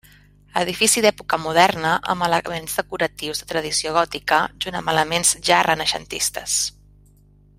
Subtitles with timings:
[0.59, 6.57] Edifici d'època moderna amb elements decoratius de tradició gòtica junt amb elements ja renaixentistes.